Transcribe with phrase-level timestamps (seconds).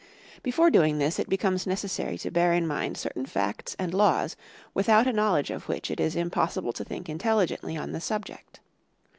[0.41, 4.35] Before doing this it becomes necessary to bear in mind certain facts and laws
[4.73, 8.61] without a knowledge of which it is impossible to think intelligently on the subject.